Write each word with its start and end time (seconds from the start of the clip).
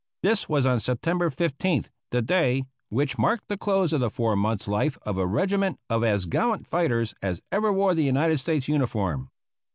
This 0.23 0.49
was 0.49 0.65
on 0.65 0.79
September 0.79 1.29
15th, 1.29 1.91
the 2.09 2.23
day 2.23 2.65
which 2.89 3.19
marked 3.19 3.47
the 3.49 3.55
close 3.55 3.93
of 3.93 3.99
the 3.99 4.09
four 4.09 4.35
months' 4.35 4.67
life 4.67 4.97
of 5.03 5.19
a 5.19 5.27
regiment 5.27 5.79
of 5.91 6.03
as 6.03 6.25
gallant 6.25 6.65
fighters 6.65 7.13
as 7.21 7.39
ever 7.51 7.71
wore 7.71 7.93
the 7.93 8.01
United 8.03 8.39
States 8.39 8.67
uniform. 8.67 9.29